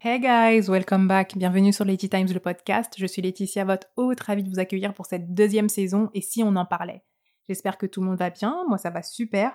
[0.00, 1.36] Hey guys, welcome back.
[1.36, 2.94] Bienvenue sur Letty Times, le podcast.
[2.96, 6.42] Je suis Laetitia, votre hôte, ravie de vous accueillir pour cette deuxième saison et si
[6.42, 7.02] on en parlait.
[7.46, 9.52] J'espère que tout le monde va bien, moi ça va super.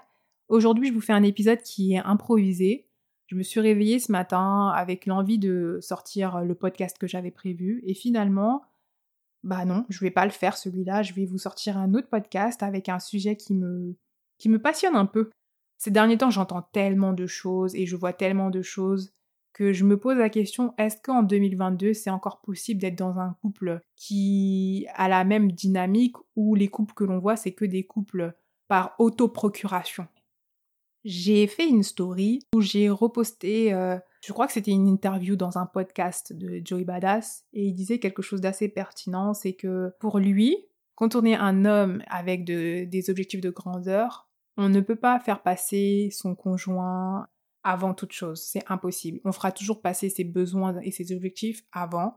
[0.47, 2.87] Aujourd'hui, je vous fais un épisode qui est improvisé.
[3.25, 7.81] Je me suis réveillée ce matin avec l'envie de sortir le podcast que j'avais prévu
[7.83, 8.61] et finalement,
[9.43, 12.61] bah non, je vais pas le faire celui-là, je vais vous sortir un autre podcast
[12.61, 13.95] avec un sujet qui me
[14.37, 15.31] qui me passionne un peu.
[15.77, 19.13] Ces derniers temps, j'entends tellement de choses et je vois tellement de choses
[19.55, 23.37] que je me pose la question est-ce qu'en 2022, c'est encore possible d'être dans un
[23.41, 27.85] couple qui a la même dynamique ou les couples que l'on voit, c'est que des
[27.85, 28.33] couples
[28.67, 30.07] par autoprocuration?
[31.05, 35.57] J'ai fait une story où j'ai reposté, euh, je crois que c'était une interview dans
[35.57, 40.19] un podcast de Joey Badass, et il disait quelque chose d'assez pertinent c'est que pour
[40.19, 40.57] lui,
[41.25, 44.24] est un homme avec des objectifs de grandeur,
[44.57, 47.27] on ne peut pas faire passer son conjoint
[47.63, 49.19] avant toute chose, c'est impossible.
[49.25, 52.15] On fera toujours passer ses besoins et ses objectifs avant.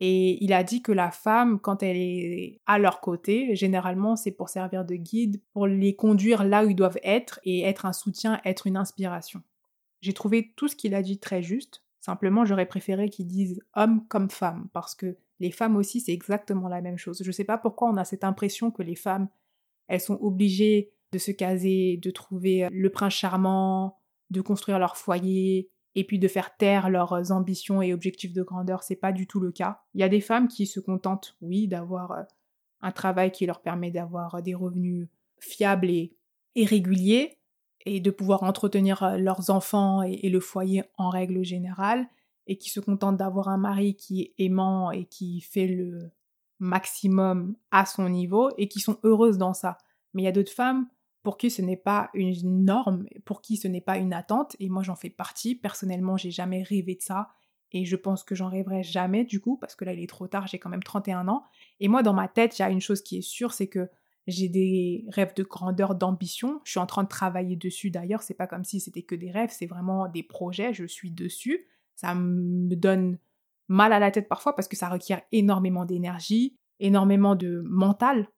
[0.00, 4.32] Et il a dit que la femme, quand elle est à leur côté, généralement c'est
[4.32, 7.92] pour servir de guide, pour les conduire là où ils doivent être et être un
[7.92, 9.42] soutien, être une inspiration.
[10.02, 11.82] J'ai trouvé tout ce qu'il a dit très juste.
[12.00, 16.68] Simplement, j'aurais préféré qu'il dise homme comme femme, parce que les femmes aussi, c'est exactement
[16.68, 17.22] la même chose.
[17.22, 19.28] Je ne sais pas pourquoi on a cette impression que les femmes,
[19.88, 23.96] elles sont obligées de se caser, de trouver le prince charmant,
[24.30, 28.82] de construire leur foyer, et puis de faire taire leurs ambitions et objectifs de grandeur,
[28.82, 29.80] c'est pas du tout le cas.
[29.94, 32.22] Il y a des femmes qui se contentent, oui, d'avoir euh,
[32.80, 36.16] un travail qui leur permet d'avoir des revenus fiables et,
[36.56, 37.38] réguliers,
[37.86, 42.08] et de pouvoir entretenir euh, leurs enfants et, le foyer en règle générale,
[42.46, 46.10] et qui se contentent d'avoir un mari qui est aimant et qui fait le
[46.58, 49.78] maximum à son niveau, et qui sont heureuses dans ça.
[50.12, 50.88] Mais il y a d'autres femmes
[51.24, 54.68] pour qui ce n'est pas une norme, pour qui ce n'est pas une attente, et
[54.68, 55.56] moi j'en fais partie.
[55.56, 57.28] Personnellement, j'ai jamais rêvé de ça,
[57.72, 60.28] et je pense que j'en rêverai jamais du coup, parce que là il est trop
[60.28, 61.42] tard, j'ai quand même 31 ans.
[61.80, 63.88] Et moi dans ma tête, il y a une chose qui est sûre, c'est que
[64.26, 66.60] j'ai des rêves de grandeur, d'ambition.
[66.64, 69.30] Je suis en train de travailler dessus d'ailleurs, c'est pas comme si c'était que des
[69.30, 71.66] rêves, c'est vraiment des projets, je suis dessus.
[71.96, 73.18] Ça me donne
[73.68, 78.28] mal à la tête parfois parce que ça requiert énormément d'énergie, énormément de mental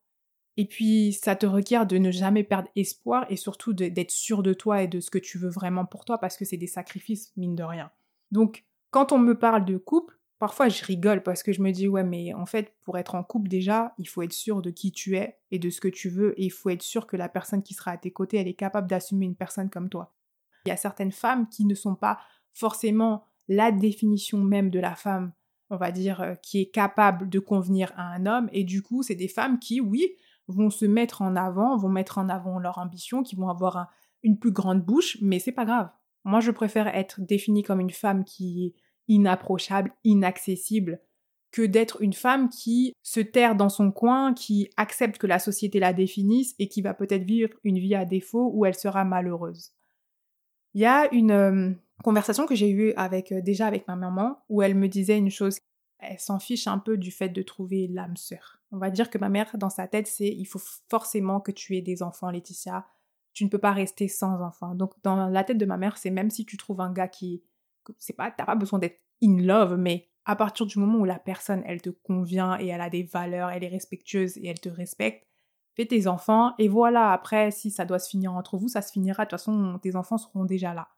[0.57, 4.55] et puis, ça te requiert de ne jamais perdre espoir et surtout d'être sûr de
[4.55, 7.33] toi et de ce que tu veux vraiment pour toi parce que c'est des sacrifices,
[7.37, 7.91] mine de rien.
[8.31, 11.89] Donc, quand on me parle de couple, parfois je rigole parce que je me dis,
[11.89, 14.93] ouais, mais en fait, pour être en couple, déjà, il faut être sûr de qui
[14.93, 17.29] tu es et de ce que tu veux et il faut être sûr que la
[17.29, 20.15] personne qui sera à tes côtés, elle est capable d'assumer une personne comme toi.
[20.65, 22.19] Il y a certaines femmes qui ne sont pas
[22.55, 25.33] forcément la définition même de la femme,
[25.69, 29.03] on va dire, euh, qui est capable de convenir à un homme et du coup,
[29.03, 30.17] c'est des femmes qui, oui,
[30.49, 33.89] vont se mettre en avant, vont mettre en avant leur ambition, qui vont avoir
[34.23, 35.91] une plus grande bouche, mais c'est pas grave.
[36.25, 38.75] Moi, je préfère être définie comme une femme qui est
[39.09, 41.01] inapprochable, inaccessible,
[41.53, 45.79] que d'être une femme qui se terre dans son coin, qui accepte que la société
[45.79, 49.71] la définisse et qui va peut-être vivre une vie à défaut où elle sera malheureuse.
[50.75, 51.71] Il y a une euh,
[52.03, 55.31] conversation que j'ai eue avec euh, déjà avec ma maman où elle me disait une
[55.31, 55.59] chose
[55.99, 58.61] elle s'en fiche un peu du fait de trouver l'âme sœur.
[58.73, 61.77] On va dire que ma mère, dans sa tête, c'est il faut forcément que tu
[61.77, 62.87] aies des enfants, Laetitia.
[63.33, 64.75] Tu ne peux pas rester sans enfants.
[64.75, 67.43] Donc, dans la tête de ma mère, c'est même si tu trouves un gars qui.
[67.99, 71.19] C'est pas, t'as pas besoin d'être in love, mais à partir du moment où la
[71.19, 74.69] personne, elle te convient et elle a des valeurs, elle est respectueuse et elle te
[74.69, 75.25] respecte,
[75.77, 78.91] fais tes enfants et voilà, après, si ça doit se finir entre vous, ça se
[78.91, 79.25] finira.
[79.25, 80.89] De toute façon, tes enfants seront déjà là.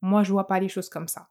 [0.00, 1.28] Moi, je vois pas les choses comme ça.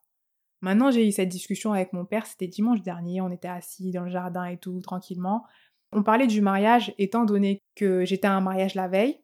[0.61, 4.03] Maintenant, j'ai eu cette discussion avec mon père, c'était dimanche dernier, on était assis dans
[4.03, 5.45] le jardin et tout, tranquillement.
[5.91, 9.19] On parlait du mariage, étant donné que j'étais à un mariage la veille.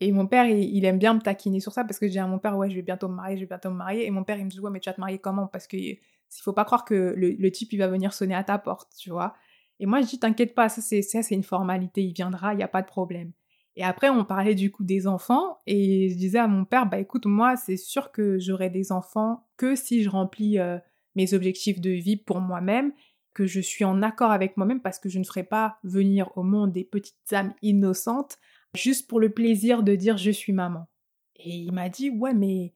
[0.00, 2.26] Et mon père, il, aime bien me taquiner sur ça parce que je dis à
[2.26, 4.06] mon père, ouais, je vais bientôt me marier, je vais bientôt me marier.
[4.06, 5.48] Et mon père, il me dit, ouais, mais tu vas te marier comment?
[5.48, 5.98] Parce que il
[6.42, 9.34] faut pas croire que le, type, il va venir sonner à ta porte, tu vois.
[9.80, 12.68] Et moi, je dis, t'inquiète pas, ça, c'est une formalité, il viendra, il n'y a
[12.68, 13.32] pas de problème.
[13.78, 16.98] Et après, on parlait du coup des enfants, et je disais à mon père, bah
[16.98, 20.78] écoute, moi, c'est sûr que j'aurai des enfants que si je remplis euh,
[21.14, 22.92] mes objectifs de vie pour moi-même,
[23.34, 26.42] que je suis en accord avec moi-même parce que je ne ferai pas venir au
[26.42, 28.38] monde des petites âmes innocentes
[28.74, 30.88] juste pour le plaisir de dire je suis maman.
[31.36, 32.74] Et il m'a dit, ouais, mais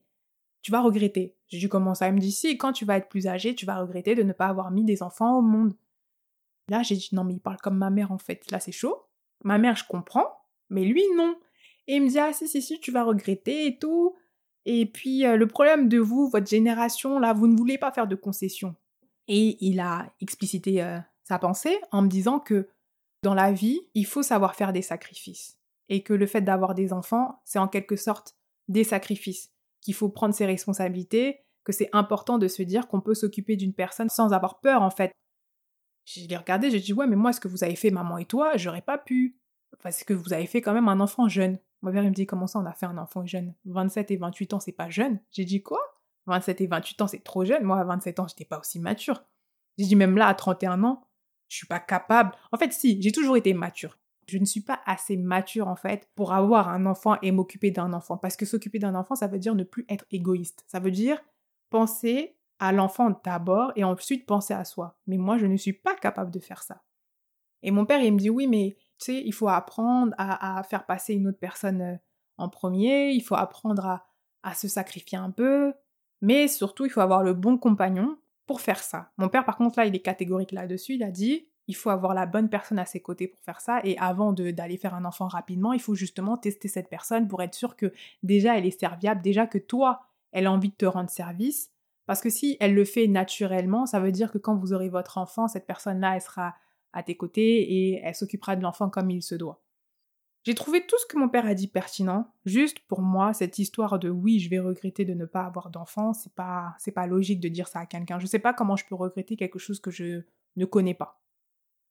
[0.62, 1.34] tu vas regretter.
[1.48, 3.80] J'ai dû commencer à me dire, si, quand tu vas être plus âgé, tu vas
[3.80, 5.74] regretter de ne pas avoir mis des enfants au monde.
[6.68, 8.48] Là, j'ai dit, non, mais il parle comme ma mère en fait.
[8.52, 9.02] Là, c'est chaud.
[9.42, 10.41] Ma mère, je comprends
[10.72, 11.36] mais lui non.
[11.86, 14.16] Et il me dit ah si si si tu vas regretter et tout.
[14.64, 18.06] Et puis euh, le problème de vous, votre génération là, vous ne voulez pas faire
[18.06, 18.74] de concessions.
[19.28, 22.68] Et il a explicité euh, sa pensée en me disant que
[23.22, 25.58] dans la vie, il faut savoir faire des sacrifices.
[25.88, 28.36] Et que le fait d'avoir des enfants, c'est en quelque sorte
[28.68, 29.50] des sacrifices.
[29.80, 33.74] qu'il faut prendre ses responsabilités, que c'est important de se dire qu'on peut s'occuper d'une
[33.74, 35.12] personne sans avoir peur en fait.
[36.04, 38.24] Je l'ai regardé, j'ai dit ouais mais moi ce que vous avez fait maman et
[38.24, 39.36] toi, j'aurais pas pu.
[39.82, 41.58] Parce que vous avez fait quand même un enfant jeune.
[41.82, 43.54] Mon père me dit comment ça on a fait un enfant jeune?
[43.66, 45.20] 27 et 28 ans c'est pas jeune?
[45.30, 45.80] J'ai dit quoi?
[46.26, 47.64] 27 et 28 ans c'est trop jeune.
[47.64, 49.22] Moi à 27 ans j'étais pas aussi mature.
[49.78, 51.06] J'ai dit même là à 31 ans,
[51.48, 52.32] je suis pas capable.
[52.52, 53.98] En fait si, j'ai toujours été mature.
[54.28, 57.92] Je ne suis pas assez mature en fait pour avoir un enfant et m'occuper d'un
[57.92, 58.16] enfant.
[58.16, 60.64] Parce que s'occuper d'un enfant, ça veut dire ne plus être égoïste.
[60.68, 61.20] Ça veut dire
[61.70, 64.96] penser à l'enfant d'abord et ensuite penser à soi.
[65.08, 66.84] Mais moi, je ne suis pas capable de faire ça.
[67.64, 68.76] Et mon père, il me dit oui, mais
[69.08, 71.96] il faut apprendre à, faire passer une autre personne euh,
[72.38, 74.06] en premier, il faut apprendre à,
[74.42, 75.72] à se sacrifier un peu,
[76.20, 78.16] mais surtout, il faut avoir le bon compagnon
[78.46, 79.10] pour faire ça.
[79.18, 82.14] Mon père, par contre, là, il est catégorique là-dessus, il a dit il faut avoir
[82.14, 83.80] la bonne personne à ses côtés pour faire ça.
[83.84, 87.54] Et avant d'aller faire un enfant rapidement, il faut justement tester cette personne pour être
[87.54, 90.00] sûr que déjà elle est serviable, déjà que toi,
[90.32, 91.70] elle a envie de te rendre service.
[92.06, 95.18] Parce que si elle le fait naturellement, ça veut dire que quand vous aurez votre
[95.18, 96.54] enfant, cette personne-là, elle sera
[96.92, 99.62] à tes côtés et elle s'occupera de l'enfant comme il se doit.
[100.44, 102.32] J'ai trouvé tout ce que mon père a dit pertinent.
[102.44, 106.12] Juste pour moi, cette histoire de oui, je vais regretter de ne pas avoir d'enfant,
[106.12, 108.18] c'est pas c'est pas logique de dire ça à quelqu'un.
[108.18, 110.22] Je sais pas comment je peux regretter quelque chose que je
[110.56, 111.22] ne connais pas.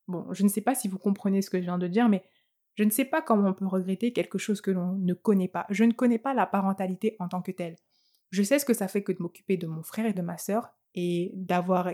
[0.08, 2.24] Bon, je ne sais pas si vous comprenez ce que je viens de dire, mais
[2.76, 5.66] je ne sais pas comment on peut regretter quelque chose que l'on ne connaît pas.
[5.70, 7.78] Je ne connais pas la parentalité en tant que telle.
[8.32, 10.38] Je sais ce que ça fait que de m'occuper de mon frère et de ma
[10.38, 11.90] sœur et d'avoir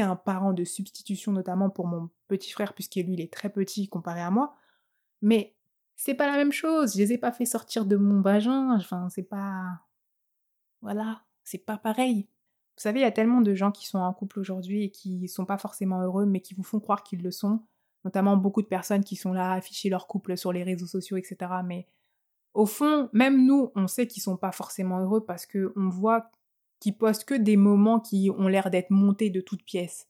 [0.00, 3.88] un parent de substitution notamment pour mon petit frère puisque lui il est très petit
[3.88, 4.54] comparé à moi.
[5.22, 5.54] Mais
[5.96, 6.94] c'est pas la même chose.
[6.94, 8.76] Je les ai pas fait sortir de mon vagin.
[8.76, 9.80] Enfin, c'est pas.
[10.82, 12.28] Voilà, c'est pas pareil.
[12.76, 15.28] Vous savez, il y a tellement de gens qui sont en couple aujourd'hui et qui
[15.28, 17.62] sont pas forcément heureux, mais qui vous font croire qu'ils le sont.
[18.04, 21.16] Notamment beaucoup de personnes qui sont là à afficher leur couple sur les réseaux sociaux,
[21.16, 21.50] etc.
[21.64, 21.88] Mais
[22.52, 26.30] au fond, même nous, on sait qu'ils sont pas forcément heureux parce que on voit
[26.80, 30.08] qu'ils postent que des moments qui ont l'air d'être montés de toutes pièces.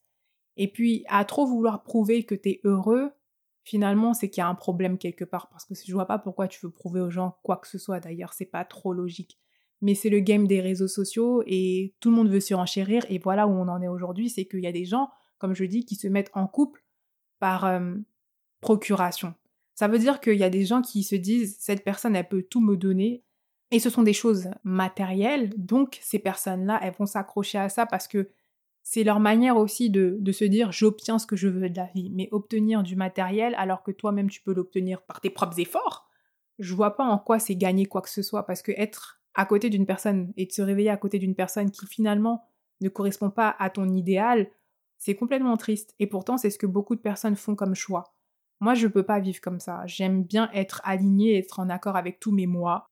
[0.56, 3.12] Et puis, à trop vouloir prouver que tu es heureux,
[3.64, 5.48] finalement, c'est qu'il y a un problème quelque part.
[5.50, 8.00] Parce que je vois pas pourquoi tu veux prouver aux gens quoi que ce soit.
[8.00, 9.38] D'ailleurs, c'est pas trop logique.
[9.82, 13.04] Mais c'est le game des réseaux sociaux et tout le monde veut surenchérir.
[13.10, 15.64] Et voilà où on en est aujourd'hui, c'est qu'il y a des gens, comme je
[15.64, 16.82] dis, qui se mettent en couple
[17.38, 17.94] par euh,
[18.60, 19.34] procuration.
[19.74, 22.42] Ça veut dire qu'il y a des gens qui se disent cette personne, elle peut
[22.42, 23.25] tout me donner.
[23.70, 28.06] Et ce sont des choses matérielles, donc ces personnes-là, elles vont s'accrocher à ça parce
[28.06, 28.30] que
[28.82, 32.10] c'est leur manière aussi de, se dire j'obtiens ce que je veux de la vie.
[32.10, 36.08] Mais obtenir du matériel alors que toi-même tu peux l'obtenir par tes propres efforts,
[36.60, 39.44] je vois pas en quoi c'est gagner quoi que ce soit parce que être à
[39.44, 42.44] côté d'une personne et de se réveiller à côté d'une personne qui finalement
[42.80, 44.48] ne correspond pas à ton idéal,
[44.98, 45.94] c'est complètement triste.
[45.98, 48.14] Et pourtant, c'est ce que beaucoup de personnes font comme choix.
[48.60, 49.82] Moi, je peux pas vivre comme ça.
[49.86, 52.88] J'aime bien être alignée, être en accord avec tous mes moi.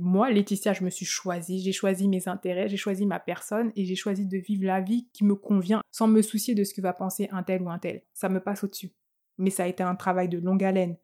[0.00, 3.84] Moi, Laetitia, je me suis choisie, j'ai choisi mes intérêts, j'ai choisi ma personne et
[3.84, 6.80] j'ai choisi de vivre la vie qui me convient sans me soucier de ce que
[6.80, 8.02] va penser un tel ou un tel.
[8.12, 8.92] Ça me passe au-dessus.
[9.38, 10.96] Mais ça a été un travail de longue haleine.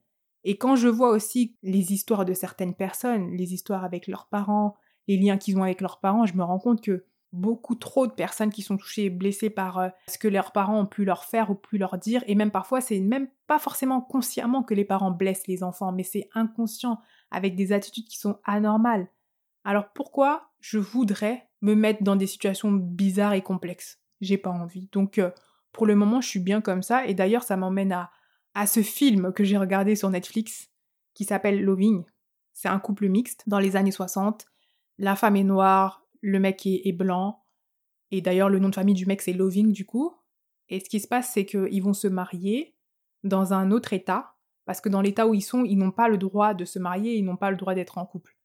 [0.44, 4.77] Et quand je vois aussi les histoires de certaines personnes, les histoires avec leurs parents,
[5.09, 8.12] les liens qu'ils ont avec leurs parents, je me rends compte que beaucoup trop de
[8.12, 11.25] personnes qui sont touchées et blessées par euh, ce que leurs parents ont pu leur
[11.25, 12.23] faire ou pu leur dire.
[12.27, 16.03] Et même parfois, c'est même pas forcément consciemment que les parents blessent les enfants, mais
[16.03, 17.00] c'est inconscient,
[17.32, 19.08] avec des attitudes qui sont anormales.
[19.64, 24.00] Alors pourquoi je voudrais me mettre dans des situations bizarres et complexes?
[24.21, 24.88] J'ai pas envie.
[24.92, 25.30] Donc euh,
[25.73, 27.07] pour le moment, je suis bien comme ça.
[27.07, 28.11] Et d'ailleurs, ça m'emmène à,
[28.54, 30.71] à ce film que j'ai regardé sur Netflix
[31.14, 32.04] qui s'appelle Loving.
[32.52, 34.47] C'est un couple mixte dans les années 60.
[34.99, 37.45] La femme est noire, le mec est, blanc.
[38.11, 40.14] Et d'ailleurs, le nom de famille du mec, c'est Loving, du coup.
[40.68, 42.75] Et ce qui se passe, c'est qu'ils vont se marier
[43.25, 44.32] dans un autre état,
[44.64, 47.14] parce que dans l'état où ils sont, ils n'ont pas le droit de se marier,
[47.14, 48.37] ils n'ont pas le droit d'être en couple.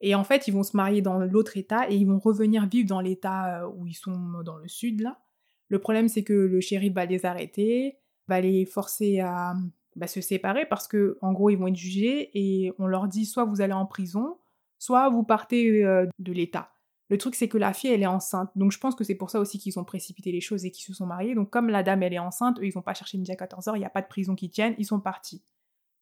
[0.00, 2.88] Et en fait, ils vont se marier dans l'autre état et ils vont revenir vivre
[2.88, 5.20] dans l'état euh, où ils sont dans le sud, là.
[5.68, 9.54] Le problème, c'est que le shérif va les arrêter, va les forcer à
[9.96, 13.24] bah, se séparer parce que, en gros, ils vont être jugés et on leur dit
[13.24, 14.36] soit vous allez en prison,
[14.78, 16.70] soit vous partez euh, de l'état.
[17.08, 18.50] Le truc, c'est que la fille, elle est enceinte.
[18.56, 20.84] Donc, je pense que c'est pour ça aussi qu'ils ont précipité les choses et qu'ils
[20.84, 21.34] se sont mariés.
[21.34, 23.72] Donc, comme la dame, elle est enceinte, eux, ils n'ont pas cherché midi à 14h,
[23.76, 25.42] il n'y a pas de prison qui tienne, ils sont partis.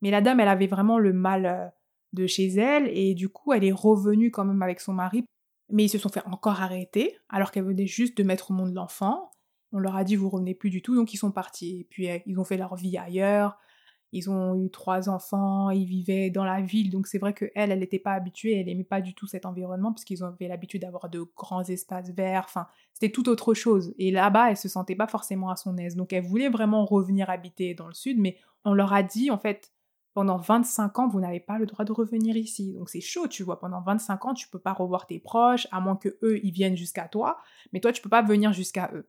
[0.03, 1.67] Mais la dame, elle avait vraiment le mal euh,
[2.13, 5.25] de chez elle et du coup, elle est revenue quand même avec son mari.
[5.71, 8.75] Mais ils se sont fait encore arrêter alors qu'elle venait juste de mettre au monde
[8.75, 9.31] l'enfant.
[9.73, 11.81] On leur a dit, vous revenez plus du tout, donc ils sont partis.
[11.81, 13.59] Et puis, euh, ils ont fait leur vie ailleurs.
[14.15, 17.79] Ils ont eu trois enfants, ils vivaient dans la ville, donc c'est vrai qu'elle, elle
[17.79, 21.25] n'était pas habituée, elle n'aimait pas du tout cet environnement, puisqu'ils avaient l'habitude d'avoir de
[21.35, 23.95] grands espaces verts, enfin, c'était tout autre chose.
[23.97, 27.31] Et là-bas, elle se sentait pas forcément à son aise, donc elle voulait vraiment revenir
[27.31, 29.73] habiter dans le sud, mais on leur a dit, en fait,
[30.15, 32.75] pendant 25 ans, vous n'avez pas le droit de revenir ici.
[32.75, 33.59] Donc c'est chaud, tu vois.
[33.59, 36.77] Pendant 25 ans, tu peux pas revoir tes proches, à moins que eux, ils viennent
[36.77, 37.39] jusqu'à toi.
[37.73, 39.09] Mais toi, tu peux pas venir jusqu'à eux.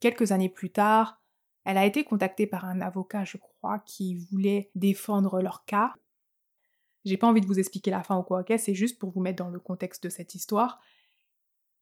[0.00, 1.22] Quelques années plus tard,
[1.64, 5.94] elle a été contactée par un avocat, je crois, qui voulait défendre leur cas.
[7.04, 8.52] J'ai pas envie de vous expliquer la fin ou quoi, ok?
[8.58, 10.80] C'est juste pour vous mettre dans le contexte de cette histoire.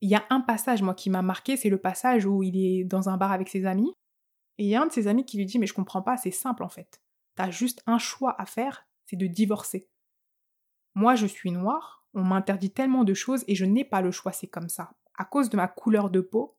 [0.00, 2.84] Il y a un passage, moi, qui m'a marqué, c'est le passage où il est
[2.84, 3.92] dans un bar avec ses amis.
[4.58, 6.16] Et il y a un de ses amis qui lui dit Mais je comprends pas,
[6.16, 7.01] c'est simple en fait.
[7.34, 9.88] T'as juste un choix à faire, c'est de divorcer.
[10.94, 14.32] Moi, je suis noire, on m'interdit tellement de choses et je n'ai pas le choix,
[14.32, 14.94] c'est comme ça.
[15.14, 16.58] À cause de ma couleur de peau,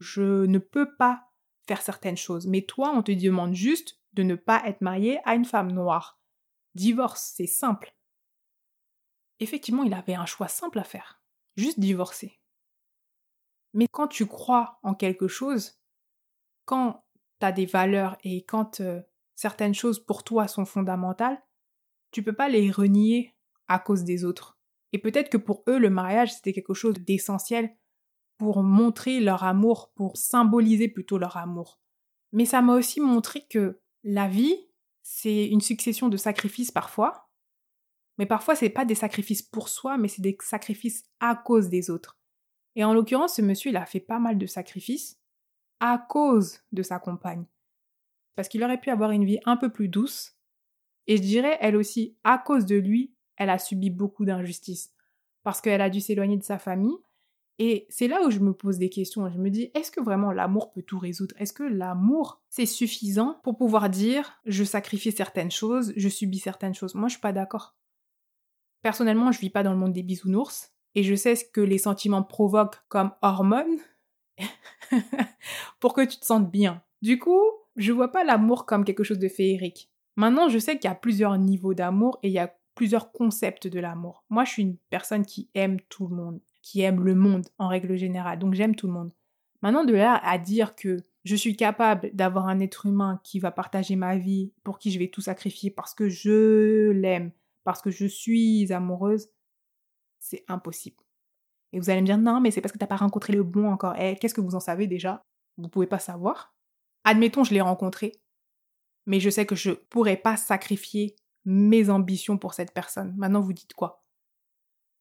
[0.00, 1.30] je ne peux pas
[1.66, 2.46] faire certaines choses.
[2.46, 6.20] Mais toi, on te demande juste de ne pas être marié à une femme noire.
[6.74, 7.94] Divorce, c'est simple.
[9.40, 11.22] Effectivement, il avait un choix simple à faire.
[11.56, 12.40] Juste divorcer.
[13.74, 15.80] Mais quand tu crois en quelque chose,
[16.64, 17.04] quand
[17.40, 19.00] tu as des valeurs et quand euh,
[19.34, 21.42] certaines choses pour toi sont fondamentales,
[22.10, 23.34] tu peux pas les renier
[23.68, 24.58] à cause des autres.
[24.92, 27.74] Et peut-être que pour eux, le mariage, c'était quelque chose d'essentiel
[28.36, 31.80] pour montrer leur amour, pour symboliser plutôt leur amour.
[32.32, 34.56] Mais ça m'a aussi montré que la vie,
[35.02, 37.30] c'est une succession de sacrifices parfois,
[38.18, 41.90] mais parfois c'est pas des sacrifices pour soi, mais c'est des sacrifices à cause des
[41.90, 42.18] autres.
[42.74, 45.20] Et en l'occurrence, ce monsieur, il a fait pas mal de sacrifices
[45.80, 47.44] à cause de sa compagne
[48.34, 50.36] parce qu'il aurait pu avoir une vie un peu plus douce.
[51.06, 54.92] Et je dirais, elle aussi, à cause de lui, elle a subi beaucoup d'injustices.
[55.42, 56.96] Parce qu'elle a dû s'éloigner de sa famille.
[57.58, 59.28] Et c'est là où je me pose des questions.
[59.30, 61.34] Je me dis, est-ce que vraiment l'amour peut tout résoudre?
[61.38, 66.74] Est-ce que l'amour, c'est suffisant pour pouvoir dire, je sacrifie certaines choses, je subis certaines
[66.74, 66.94] choses?
[66.94, 67.76] Moi, je suis pas d'accord.
[68.82, 70.72] Personnellement, je vis pas dans le monde des bisounours.
[70.94, 73.78] Et je sais ce que les sentiments provoquent comme hormones
[75.80, 76.82] pour que tu te sentes bien.
[77.00, 77.42] Du coup,
[77.76, 79.90] je vois pas l'amour comme quelque chose de féerique.
[80.16, 83.66] Maintenant, je sais qu'il y a plusieurs niveaux d'amour et il y a plusieurs concepts
[83.66, 84.24] de l'amour.
[84.30, 87.68] Moi, je suis une personne qui aime tout le monde, qui aime le monde en
[87.68, 89.12] règle générale, donc j'aime tout le monde.
[89.62, 93.52] Maintenant, de là à dire que je suis capable d'avoir un être humain qui va
[93.52, 97.30] partager ma vie, pour qui je vais tout sacrifier parce que je l'aime,
[97.64, 99.28] parce que je suis amoureuse,
[100.18, 100.96] c'est impossible.
[101.72, 103.44] Et vous allez me dire, non, mais c'est parce que tu n'as pas rencontré le
[103.44, 103.94] bon encore.
[103.98, 105.24] Eh, qu'est-ce que vous en savez déjà?
[105.56, 106.54] Vous pouvez pas savoir.
[107.04, 108.12] Admettons, je l'ai rencontré,
[109.06, 113.14] mais je sais que je pourrais pas sacrifier mes ambitions pour cette personne.
[113.16, 114.04] Maintenant, vous dites quoi?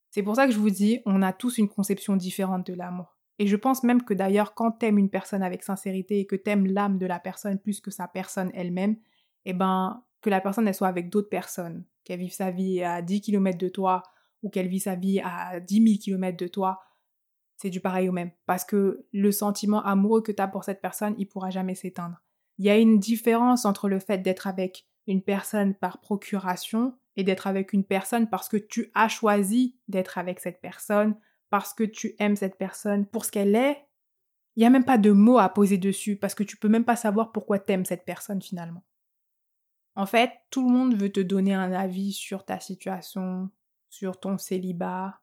[0.10, 3.17] C'est pour ça que je vous dis, on a tous une conception différente de l'amour.
[3.39, 6.67] Et je pense même que d'ailleurs, quand t'aimes une personne avec sincérité et que t'aimes
[6.67, 8.98] l'âme de la personne plus que sa personne elle-même,
[9.46, 13.22] eh ben, que la personne soit avec d'autres personnes, qu'elle vive sa vie à 10
[13.22, 14.03] km de toi
[14.43, 16.79] ou qu'elle vive sa vie à 10 000 km de toi,
[17.62, 18.32] c'est du pareil au même.
[18.48, 22.24] Parce que le sentiment amoureux que tu as pour cette personne, il pourra jamais s'éteindre.
[22.58, 27.24] Il y a une différence entre le fait d'être avec une personne par procuration et
[27.24, 31.15] d'être avec une personne parce que tu as choisi d'être avec cette personne,
[31.51, 33.86] parce que tu aimes cette personne pour ce qu'elle est.
[34.56, 36.86] Il n'y a même pas de mots à poser dessus parce que tu peux même
[36.86, 38.84] pas savoir pourquoi t'aimes cette personne finalement.
[39.96, 43.50] En fait, tout le monde veut te donner un avis sur ta situation,
[43.89, 45.20] sur ton célibat,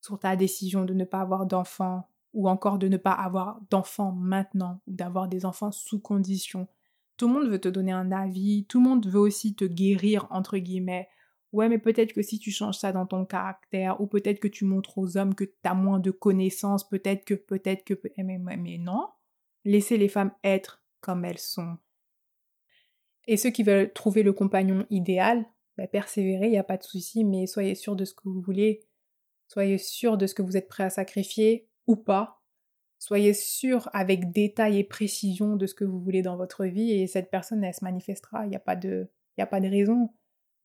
[0.00, 4.12] sur ta décision de ne pas avoir d'enfants ou encore de ne pas avoir d'enfants
[4.12, 6.68] maintenant ou d'avoir des enfants sous condition.
[7.16, 10.26] Tout le monde veut te donner un avis, tout le monde veut aussi te guérir
[10.30, 11.08] entre guillemets.
[11.52, 14.66] Ouais, mais peut-être que si tu changes ça dans ton caractère, ou peut-être que tu
[14.66, 18.78] montres aux hommes que tu as moins de connaissances, peut-être que, peut-être que, mais, mais
[18.78, 19.08] non.
[19.64, 21.78] Laissez les femmes être comme elles sont.
[23.26, 26.82] Et ceux qui veulent trouver le compagnon idéal, ben persévérez, il n'y a pas de
[26.82, 28.87] souci, mais soyez sûr de ce que vous voulez.
[29.48, 32.42] Soyez sûr de ce que vous êtes prêt à sacrifier ou pas.
[32.98, 37.06] Soyez sûr avec détail et précision de ce que vous voulez dans votre vie et
[37.06, 38.44] cette personne, elle se manifestera.
[38.44, 40.10] Il n'y a, pas de, a pas de raison.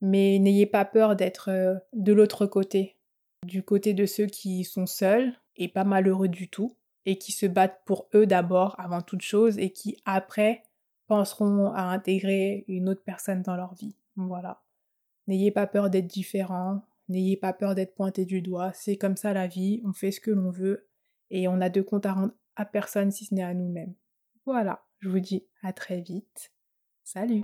[0.02, 2.98] Mais n'ayez pas peur d'être euh, de l'autre côté,
[3.46, 6.76] du côté de ceux qui sont seuls et pas malheureux du tout
[7.06, 10.64] et qui se battent pour eux d'abord avant toute chose et qui après
[11.08, 13.96] penseront à intégrer une autre personne dans leur vie.
[14.16, 14.62] Voilà.
[15.28, 19.34] N'ayez pas peur d'être différent, N'ayez pas peur d'être pointé du doigt, c'est comme ça
[19.34, 20.88] la vie, on fait ce que l'on veut
[21.30, 23.96] et on a de compte à rendre à personne si ce n'est à nous-mêmes.
[24.46, 26.52] Voilà, je vous dis à très vite.
[27.04, 27.44] Salut